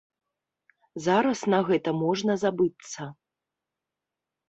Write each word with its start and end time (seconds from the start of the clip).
Зараз 1.09 1.45
на 1.55 1.59
гэта 1.69 1.89
можна 2.01 2.33
забыцца. 2.47 3.01